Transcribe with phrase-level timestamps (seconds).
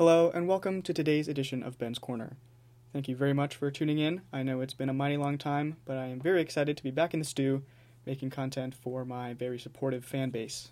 [0.00, 2.38] Hello, and welcome to today's edition of Ben's Corner.
[2.90, 4.22] Thank you very much for tuning in.
[4.32, 6.90] I know it's been a mighty long time, but I am very excited to be
[6.90, 7.64] back in the stew
[8.06, 10.70] making content for my very supportive fan base.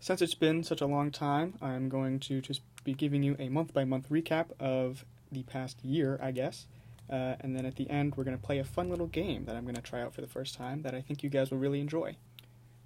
[0.00, 3.48] Since it's been such a long time, I'm going to just be giving you a
[3.48, 6.66] month by month recap of the past year, I guess.
[7.08, 9.54] Uh, and then at the end, we're going to play a fun little game that
[9.54, 11.58] I'm going to try out for the first time that I think you guys will
[11.58, 12.16] really enjoy.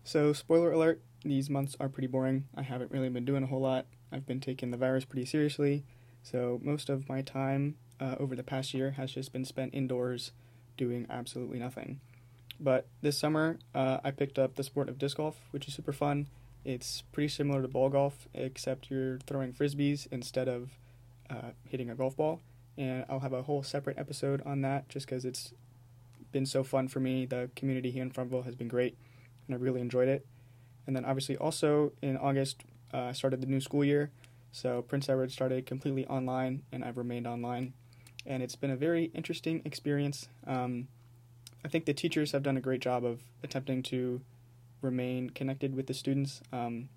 [0.05, 2.45] So, spoiler alert, these months are pretty boring.
[2.55, 3.87] I haven't really been doing a whole lot.
[4.13, 5.85] I've been taking the virus pretty seriously,
[6.23, 10.33] so most of my time uh, over the past year has just been spent indoors
[10.77, 12.01] doing absolutely nothing.
[12.61, 15.93] But this summer, uh, I picked up the sport of disc golf, which is super
[15.93, 16.27] fun.
[16.65, 20.71] It's pretty similar to ball golf, except you're throwing frisbees instead of
[21.29, 22.41] uh, hitting a golf ball.
[22.79, 25.53] And I'll have a whole separate episode on that just because it's
[26.31, 27.27] been so fun for me.
[27.27, 28.97] The community here in Farmville has been great,
[29.47, 30.27] and I really enjoyed it.
[30.87, 32.63] And then, obviously, also in August,
[32.93, 34.11] uh, I started the new school year.
[34.53, 37.73] So Prince Edward started completely online, and I've remained online.
[38.27, 40.29] And it's been a very interesting experience.
[40.47, 40.89] Um,
[41.65, 44.21] I think the teachers have done a great job of attempting to
[44.83, 46.43] remain connected with the students.
[46.53, 46.89] Um,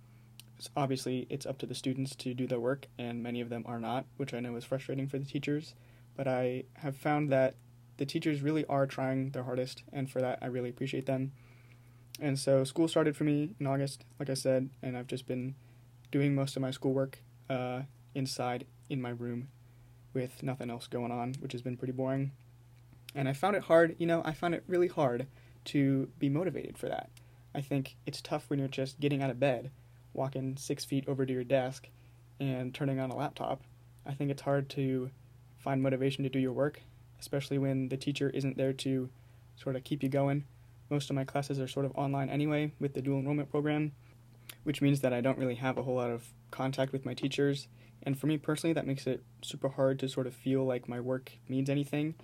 [0.76, 3.80] obviously, it's up to the students to do their work, and many of them are
[3.80, 5.76] not, which I know is frustrating for the teachers.
[6.18, 7.56] But I have found that
[7.98, 11.32] the teachers really are trying their hardest, and for that, I really appreciate them.
[12.20, 15.56] And so, school started for me in August, like I said, and I've just been
[16.16, 17.82] doing most of my schoolwork uh,
[18.14, 19.50] inside in my room
[20.14, 22.32] with nothing else going on, which has been pretty boring.
[23.14, 25.28] And I found it hard, you know, I found it really hard
[25.66, 27.10] to be motivated for that.
[27.54, 29.72] I think it's tough when you're just getting out of bed,
[30.14, 31.90] walking six feet over to your desk,
[32.40, 33.64] and turning on a laptop.
[34.06, 35.10] I think it's hard to
[35.58, 36.82] find motivation to do your work,
[37.20, 39.10] especially when the teacher isn't there to
[39.58, 40.46] sort of keep you going.
[40.90, 43.92] Most of my classes are sort of online anyway with the dual enrollment program,
[44.66, 47.70] which means that I don't really have a whole lot of contact with my teachers.
[48.04, 51.00] And for me personally, that makes it super hard to sort of feel like my
[51.00, 52.16] work means anything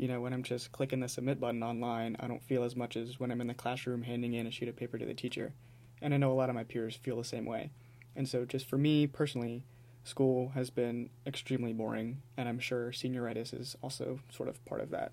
[0.00, 2.96] you know, when I'm just clicking the submit button online, I don't feel as much
[2.96, 5.52] as when I'm in the classroom handing in a sheet of paper to the teacher.
[6.00, 7.70] And I know a lot of my peers feel the same way.
[8.16, 9.62] And so, just for me personally,
[10.02, 14.88] school has been extremely boring, and I'm sure senioritis is also sort of part of
[14.88, 15.12] that.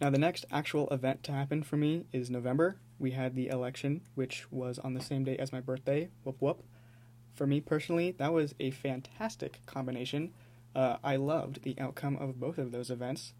[0.00, 2.78] Now, the next actual event to happen for me is November.
[3.04, 6.08] We had the election, which was on the same day as my birthday.
[6.24, 6.64] Whoop whoop.
[7.34, 10.32] For me personally, that was a fantastic combination.
[10.74, 13.34] Uh, I loved the outcome of both of those events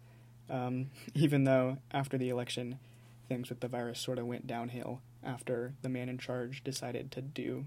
[0.49, 2.79] um, even though after the election,
[3.27, 7.21] things with the virus sort of went downhill after the man in charge decided to
[7.21, 7.65] do,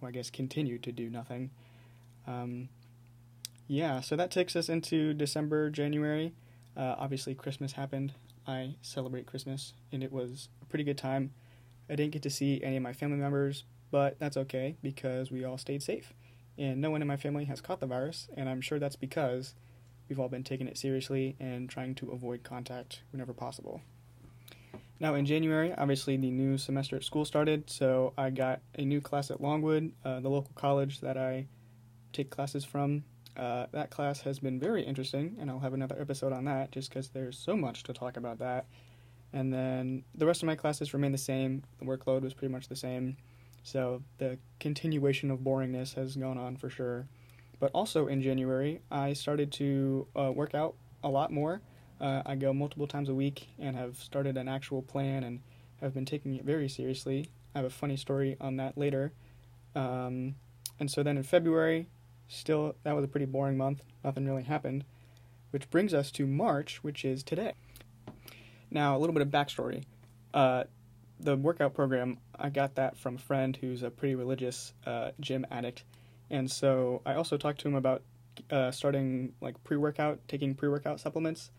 [0.00, 1.50] or I guess continue to do nothing.
[2.26, 2.70] Um,
[3.66, 6.32] yeah, so that takes us into December, January.
[6.76, 8.14] Uh, obviously, Christmas happened.
[8.46, 11.30] I celebrate Christmas, and it was pretty good time.
[11.88, 13.62] I didn't get to see any of my family members,
[13.92, 16.12] but that's okay because we all stayed safe.
[16.58, 19.54] And no one in my family has caught the virus, and I'm sure that's because
[20.08, 23.82] we've all been taking it seriously and trying to avoid contact whenever possible.
[24.98, 29.00] Now, in January, obviously the new semester at school started, so I got a new
[29.00, 31.46] class at Longwood, uh, the local college that I
[32.12, 33.04] take classes from.
[33.36, 36.88] Uh, that class has been very interesting, and I'll have another episode on that just
[36.88, 38.66] because there's so much to talk about that.
[39.34, 41.64] And then the rest of my classes remain the same.
[41.80, 43.16] The workload was pretty much the same.
[43.64, 47.08] So the continuation of boringness has gone on for sure.
[47.58, 51.60] But also in January, I started to uh, work out a lot more.
[52.00, 55.40] Uh, I go multiple times a week and have started an actual plan and
[55.80, 57.28] have been taking it very seriously.
[57.54, 59.12] I have a funny story on that later.
[59.74, 60.36] Um,
[60.78, 61.88] and so then in February,
[62.28, 63.82] still, that was a pretty boring month.
[64.04, 64.84] Nothing really happened.
[65.50, 67.54] Which brings us to March, which is today.
[68.74, 69.84] Now, a little bit of backstory.
[70.34, 70.64] Uh,
[71.18, 75.46] the workout program, I got that from a friend who's a pretty religious uh, gym
[75.50, 75.84] addict
[76.30, 78.02] and so I also talked to him about
[78.50, 81.50] uh, starting like pre workout, taking pre workout supplements.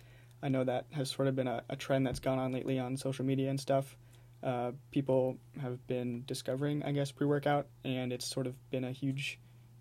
[0.44, 2.98] I know that has sort of been a, a, trend that's gone on lately on
[2.98, 3.96] social media and stuff.
[4.44, 8.92] Uh, people have been discovering, I guess, pre workout, and it's sort of been a
[8.92, 9.40] huge,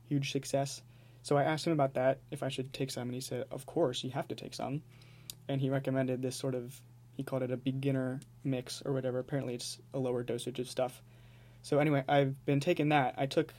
[0.08, 0.82] huge success.
[1.22, 3.66] So I asked him about that, if I should take some, and he said, Of
[3.66, 4.82] course, you have to take some.
[5.48, 6.80] And he recommended this sort of,
[7.16, 9.18] he called it a beginner mix or whatever.
[9.18, 11.02] Apparently, it's a lower dosage of stuff.
[11.62, 13.14] So anyway, I've been taking that.
[13.16, 13.54] I took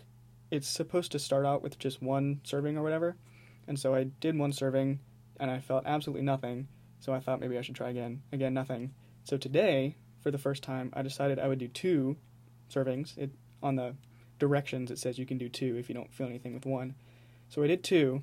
[0.51, 3.15] it's supposed to start out with just one serving or whatever.
[3.67, 4.99] And so I did one serving
[5.39, 6.67] and I felt absolutely nothing.
[6.99, 8.21] So I thought maybe I should try again.
[8.31, 8.93] Again, nothing.
[9.23, 12.17] So today, for the first time, I decided I would do two
[12.69, 13.17] servings.
[13.17, 13.31] It
[13.63, 13.95] on the
[14.37, 16.95] directions it says you can do two if you don't feel anything with one.
[17.49, 18.21] So I did two,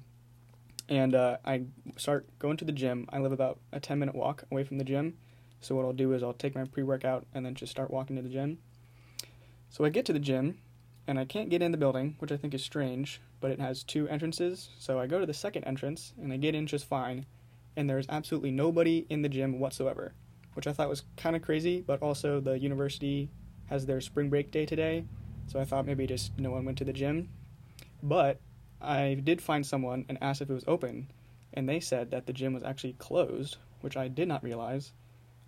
[0.89, 1.65] and uh, I
[1.97, 3.09] start going to the gym.
[3.13, 5.17] I live about a ten minute walk away from the gym.
[5.61, 8.17] So what I'll do is I'll take my pre workout and then just start walking
[8.17, 8.59] to the gym.
[9.71, 10.59] So I get to the gym
[11.07, 13.21] and I can't get in the building, which I think is strange.
[13.43, 14.71] but it has two entrances.
[14.79, 17.27] So I go to the second entrance and I get in just fine,
[17.77, 20.15] and there's absolutely nobody in the gym whatsoever,
[20.55, 23.29] which I thought was kind of crazy, but also the university
[23.67, 25.05] has their spring break day today,
[25.49, 27.29] so I thought maybe just no one went to the gym.
[28.03, 28.41] But
[28.83, 31.11] I did find someone and asked if it was open,
[31.55, 34.93] and they said that the gym was actually closed, which I did not realize.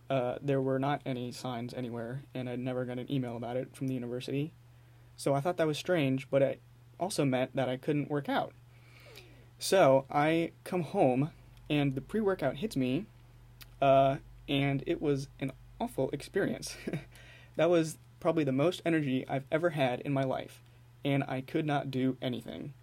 [0.08, 3.74] Uh, there were not any signs anywhere, and I'd never got an email about it
[3.74, 4.52] from the university.
[5.16, 6.60] So I thought that was strange, but it
[7.00, 8.52] also meant that I couldn't work out.
[9.58, 11.30] So I come home,
[11.70, 13.06] and the pre workout hits me,
[13.80, 14.16] uh,
[14.48, 16.76] and it was an awful experience.
[17.56, 20.60] that was probably the most energy I've ever had in my life,
[21.04, 22.74] and I could not do anything.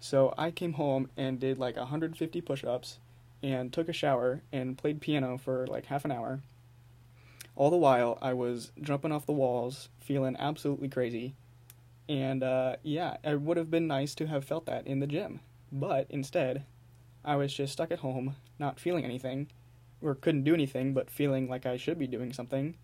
[0.00, 2.98] So I came home and did like 150 push ups
[3.42, 6.40] and took a shower and played piano for like half an hour.
[7.56, 11.34] All the while, I was jumping off the walls, feeling absolutely crazy.
[12.08, 15.40] And uh, yeah, it would have been nice to have felt that in the gym.
[15.70, 16.64] But instead,
[17.24, 19.48] I was just stuck at home, not feeling anything,
[20.00, 22.76] or couldn't do anything, but feeling like I should be doing something.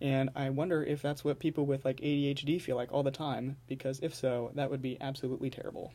[0.00, 3.56] And I wonder if that's what people with like ADHD feel like all the time,
[3.66, 5.92] because if so, that would be absolutely terrible.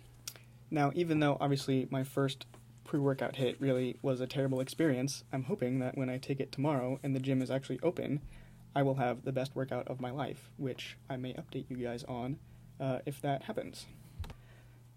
[0.72, 2.46] Now, even though obviously my first
[2.84, 6.52] pre workout hit really was a terrible experience, I'm hoping that when I take it
[6.52, 8.22] tomorrow and the gym is actually open,
[8.76, 12.04] I will have the best workout of my life, which I may update you guys
[12.04, 12.38] on
[12.80, 13.86] uh, if that happens.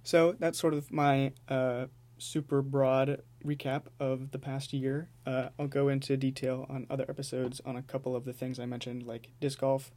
[0.02, 1.86] So that's sort of my uh,
[2.18, 5.08] super broad recap of the past year.
[5.26, 8.66] Uh, I'll go into detail on other episodes on a couple of the things I
[8.66, 9.90] mentioned, like disc golf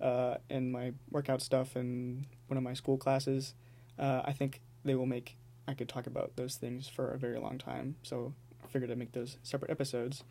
[0.00, 3.54] uh, and my workout stuff and one of my school classes.
[3.98, 5.36] Uh, I think they will make
[5.68, 7.96] I could talk about those things for a very long time.
[8.02, 10.22] So I figured I'd make those separate episodes.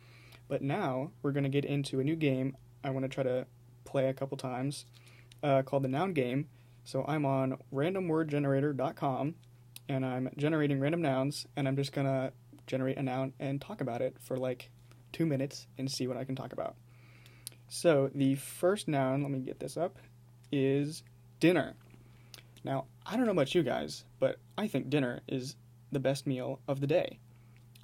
[0.48, 3.46] But now we're going to get into a new game I want to try to
[3.84, 4.86] play a couple times
[5.42, 6.48] uh, called the Noun Game.
[6.84, 9.34] So I'm on randomwordgenerator.com
[9.88, 12.32] and I'm generating random nouns and I'm just going to
[12.66, 14.70] generate a noun and talk about it for like
[15.12, 16.76] two minutes and see what I can talk about.
[17.68, 19.98] So the first noun, let me get this up,
[20.52, 21.02] is
[21.40, 21.74] dinner.
[22.66, 25.54] Now, I don't know about you guys, but I think dinner is
[25.92, 27.20] the best meal of the day.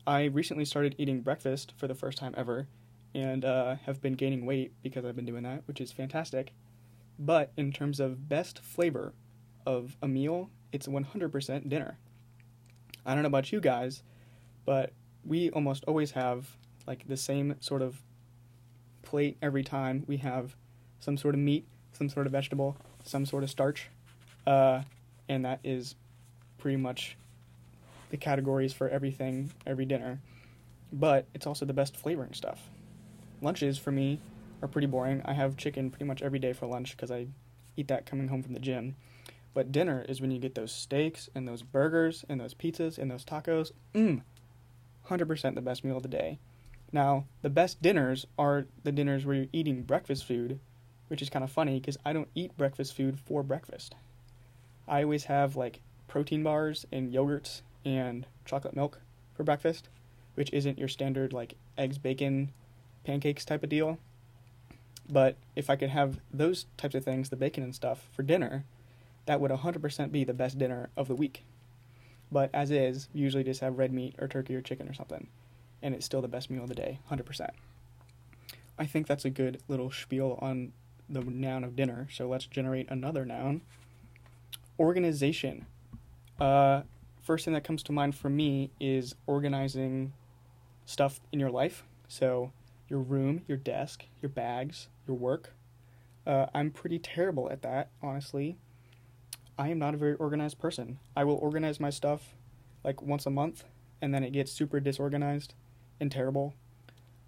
[0.08, 2.66] I recently started eating breakfast for the first time ever
[3.14, 6.52] and uh, have been gaining weight because I've been doing that, which is fantastic.
[7.16, 9.14] But in terms of best flavor
[9.64, 11.98] of a meal, it's 100% dinner.
[13.06, 14.02] I don't know about you guys,
[14.64, 14.90] but
[15.24, 16.56] we almost always have
[16.88, 18.02] like the same sort of
[19.02, 20.02] plate every time.
[20.08, 20.56] We have
[20.98, 23.88] some sort of meat, some sort of vegetable, some sort of starch,
[24.46, 24.82] uh,
[25.28, 25.94] and that is
[26.58, 27.16] pretty much
[28.10, 30.20] the categories for everything, every dinner.
[30.92, 32.68] But it's also the best flavoring stuff.
[33.40, 34.20] Lunches for me
[34.60, 35.22] are pretty boring.
[35.24, 37.28] I have chicken pretty much every day for lunch because I
[37.76, 38.96] eat that coming home from the gym.
[39.54, 43.10] But dinner is when you get those steaks and those burgers and those pizzas and
[43.10, 43.72] those tacos.
[43.94, 44.22] Mmm,
[45.08, 46.38] 100% the best meal of the day.
[46.92, 50.60] Now, the best dinners are the dinners where you're eating breakfast food,
[51.08, 53.94] which is kind of funny because I don't eat breakfast food for breakfast.
[54.86, 59.00] I always have like protein bars and yogurts and chocolate milk
[59.34, 59.88] for breakfast,
[60.34, 62.52] which isn't your standard like eggs, bacon,
[63.04, 63.98] pancakes type of deal.
[65.08, 68.64] But if I could have those types of things, the bacon and stuff, for dinner,
[69.26, 71.44] that would 100% be the best dinner of the week.
[72.30, 75.28] But as is, usually just have red meat or turkey or chicken or something,
[75.82, 77.50] and it's still the best meal of the day, 100%.
[78.78, 80.72] I think that's a good little spiel on
[81.08, 83.60] the noun of dinner, so let's generate another noun
[84.82, 85.64] organization.
[86.40, 86.82] Uh,
[87.22, 90.12] first thing that comes to mind for me is organizing
[90.84, 91.84] stuff in your life.
[92.08, 92.52] So,
[92.88, 95.54] your room, your desk, your bags, your work.
[96.26, 98.56] Uh, I'm pretty terrible at that, honestly.
[99.56, 100.98] I am not a very organized person.
[101.16, 102.34] I will organize my stuff
[102.84, 103.64] like once a month,
[104.00, 105.54] and then it gets super disorganized
[106.00, 106.54] and terrible.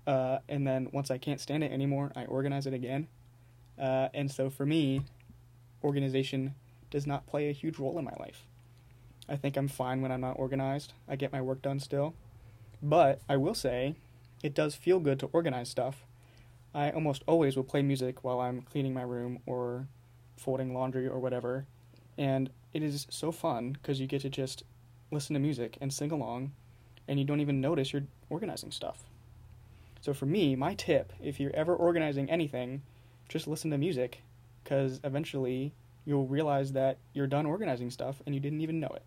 [0.07, 3.07] Uh, and then once I can't stand it anymore, I organize it again.
[3.79, 5.03] Uh, and so for me,
[5.83, 6.55] organization
[6.95, 8.47] does not play a huge role in my life.
[9.29, 10.93] I think I'm fine when I'm not organized.
[11.09, 12.15] I get my work done still.
[12.81, 13.97] But I will say,
[14.45, 16.05] it does feel good to organize stuff.
[16.73, 19.89] I almost always will play music while I'm cleaning my room or
[20.37, 21.67] folding laundry or whatever.
[22.17, 24.63] And it is so fun because you get to just
[25.11, 26.53] listen to music and sing along,
[27.09, 29.03] and you don't even notice you're organizing stuff.
[30.01, 32.83] So, for me, my tip if you're ever organizing anything,
[33.29, 34.23] just listen to music
[34.63, 35.73] because eventually
[36.05, 39.03] you'll realize that you're done organizing stuff and you didn't even know it.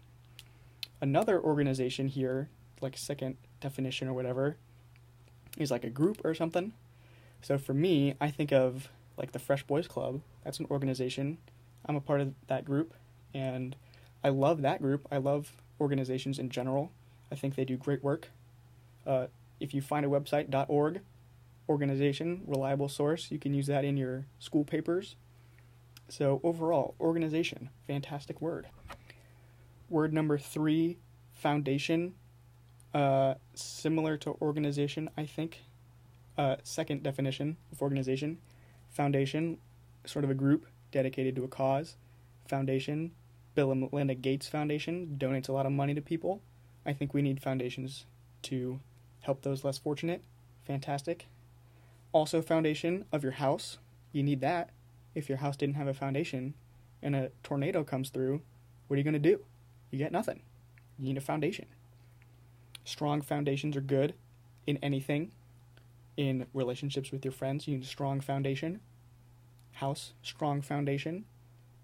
[1.01, 2.50] Another organization here,
[2.82, 4.58] like second definition or whatever,
[5.58, 6.74] is like a group or something.
[7.42, 10.22] So for me, I think of like the Fresh Boys Club.
[10.44, 11.38] That's an organization.
[11.86, 12.94] I'm a part of that group,
[13.34, 13.75] and
[14.24, 15.08] I love that group.
[15.12, 16.92] I love organizations in general.
[17.32, 18.30] I think they do great work.
[19.06, 19.27] Uh,
[19.60, 21.01] if you find a website, .org,
[21.70, 25.16] organization, reliable source, you can use that in your school papers.
[26.09, 28.67] So overall, organization, fantastic word.
[29.89, 30.97] Word number three,
[31.33, 32.15] foundation,
[32.93, 35.63] uh, similar to organization, I think.
[36.37, 38.37] Uh, second definition of organization,
[38.89, 39.57] foundation,
[40.05, 41.95] sort of a group dedicated to a cause.
[42.47, 43.11] Foundation,
[43.55, 46.41] Bill and Melinda Gates Foundation donates a lot of money to people.
[46.85, 48.05] I think we need foundations
[48.43, 48.79] to
[49.21, 50.23] help those less fortunate.
[50.65, 51.25] Fantastic.
[52.13, 53.79] Also, foundation of your house.
[54.11, 54.69] You need that.
[55.17, 56.53] If your house didn't have a foundation
[57.01, 58.43] and a tornado comes through,
[58.88, 59.39] what are you going to do?
[59.89, 60.43] You get nothing.
[61.00, 61.65] You need a foundation.
[62.86, 64.13] Strong foundations are good
[64.67, 65.31] in anything.
[66.17, 68.79] In relationships with your friends, you need a strong foundation.
[69.71, 71.25] House, strong foundation.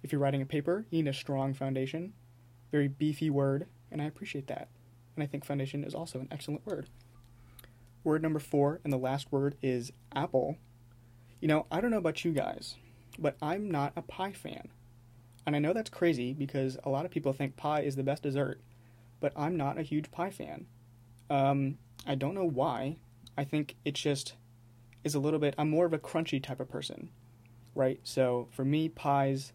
[0.04, 2.14] If you're writing a paper, you need a strong foundation.
[2.72, 4.68] Very beefy word, and I appreciate that.
[5.16, 6.86] And I think foundation is also an excellent word.
[8.04, 10.58] Word number four, and the last word is apple.
[11.42, 12.76] You know, I don't know about you guys,
[13.18, 14.70] but I'm not a pie fan.
[15.46, 18.24] And I know that's crazy because a lot of people think pie is the best
[18.24, 18.62] dessert,
[19.20, 20.66] but I'm not a huge pie fan.
[21.30, 22.98] Um, I don't know why.
[23.38, 24.34] I think it just
[25.04, 27.10] is a little bit, I'm more of a crunchy type of person,
[27.76, 28.00] right?
[28.04, 29.52] So for me, pies,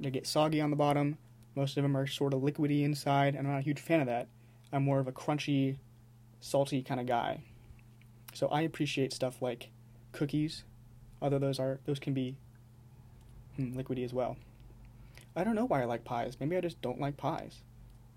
[0.00, 1.18] they get soggy on the bottom.
[1.54, 4.06] Most of them are sort of liquidy inside, and I'm not a huge fan of
[4.06, 4.28] that.
[4.72, 5.78] I'm more of a crunchy,
[6.40, 7.42] salty kind of guy.
[8.32, 9.70] So I appreciate stuff like
[10.12, 10.64] cookies,
[11.20, 12.36] although those are those can be
[13.58, 14.36] hmm, liquidy as well.
[15.36, 16.36] I don't know why I like pies.
[16.40, 17.62] Maybe I just don't like pies.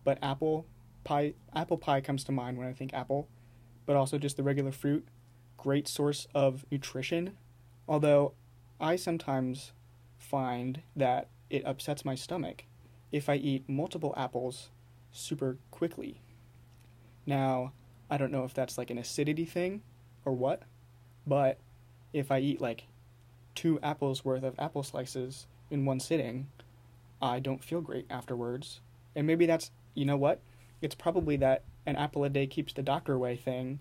[0.03, 0.65] But apple
[1.03, 3.27] pie apple pie comes to mind when I think apple,
[3.85, 5.07] but also just the regular fruit,
[5.57, 7.37] great source of nutrition.
[7.87, 8.33] Although
[8.79, 9.73] I sometimes
[10.17, 12.65] find that it upsets my stomach
[13.11, 14.69] if I eat multiple apples
[15.11, 16.21] super quickly.
[17.25, 17.73] Now,
[18.09, 19.81] I don't know if that's like an acidity thing
[20.25, 20.63] or what,
[21.27, 21.59] but
[22.13, 22.85] if I eat like
[23.55, 26.47] two apples worth of apple slices in one sitting,
[27.21, 28.79] I don't feel great afterwards.
[29.15, 30.39] And maybe that's, you know what?
[30.81, 33.79] It's probably that an apple a day keeps the doctor away thing,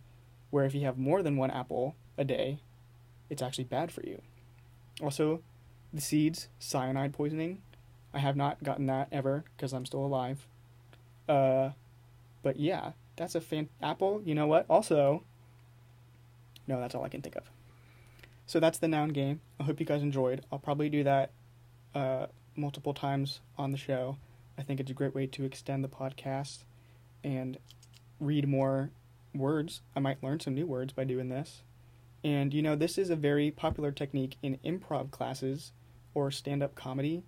[0.50, 2.58] where if you have more than one apple a day,
[3.28, 4.20] it's actually bad for you.
[5.02, 5.42] Also,
[5.92, 7.62] the seeds, cyanide poisoning.
[8.12, 10.46] I have not gotten that ever because I'm still alive.
[11.28, 11.70] Uh,
[12.42, 13.68] but yeah, that's a fan.
[13.80, 14.66] Apple, you know what?
[14.68, 15.22] Also,
[16.66, 17.50] no, that's all I can think of.
[18.50, 19.42] So that's the noun game.
[19.61, 20.45] I hope you guys enjoyed.
[20.50, 21.30] I'll probably do that
[21.95, 22.26] uh,
[22.57, 24.16] multiple times on the show.
[24.59, 26.64] I think it's a great way to extend the podcast
[27.23, 27.59] and
[28.19, 28.90] read more
[29.33, 29.83] words.
[29.95, 31.62] I might learn some new words by doing this.
[32.25, 35.71] And you know, this is a very popular technique in improv classes
[36.12, 37.23] or stand up comedy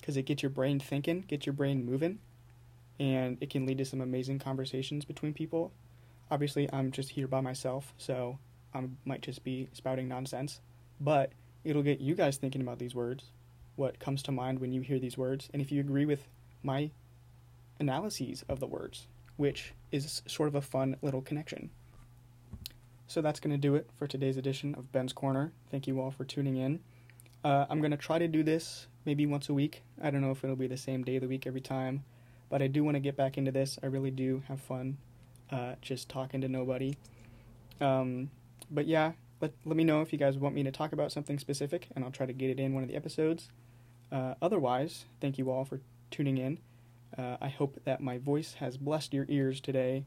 [0.00, 2.20] because it gets your brain thinking, gets your brain moving,
[3.00, 5.72] and it can lead to some amazing conversations between people.
[6.30, 8.38] Obviously, I'm just here by myself, so
[8.72, 10.60] I might just be spouting nonsense,
[11.00, 11.32] but
[11.64, 13.24] it'll get you guys thinking about these words,
[13.76, 16.28] what comes to mind when you hear these words, and if you agree with
[16.62, 16.90] my
[17.78, 21.70] analyses of the words, which is sort of a fun little connection.
[23.06, 25.52] So that's going to do it for today's edition of Ben's Corner.
[25.70, 26.80] Thank you all for tuning in.
[27.44, 29.82] Uh, I'm going to try to do this maybe once a week.
[30.02, 32.04] I don't know if it'll be the same day of the week every time,
[32.50, 33.78] but I do want to get back into this.
[33.82, 34.98] I really do have fun
[35.50, 36.96] uh, just talking to nobody.
[37.80, 38.30] Um,
[38.70, 41.38] but yeah, let, let me know if you guys want me to talk about something
[41.38, 43.48] specific, and I'll try to get it in one of the episodes.
[44.10, 45.80] Uh, otherwise, thank you all for
[46.10, 46.58] tuning in.
[47.16, 50.04] Uh, I hope that my voice has blessed your ears today,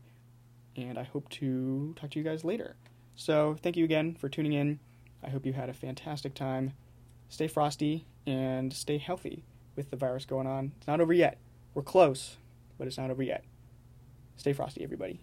[0.76, 2.76] and I hope to talk to you guys later.
[3.16, 4.80] So, thank you again for tuning in.
[5.24, 6.74] I hope you had a fantastic time.
[7.30, 9.44] Stay frosty and stay healthy
[9.76, 10.72] with the virus going on.
[10.78, 11.38] It's not over yet.
[11.74, 12.38] We're close,
[12.78, 13.44] but it's not over yet.
[14.38, 15.22] Stay frosty, everybody.